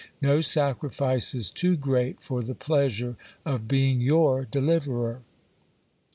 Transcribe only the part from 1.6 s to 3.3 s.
great for the pleasure